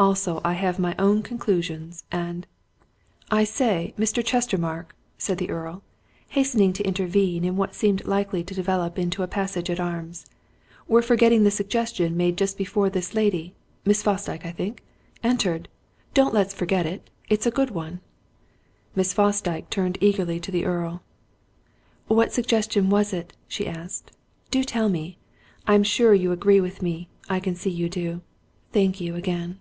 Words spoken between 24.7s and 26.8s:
me? I'm sure you agree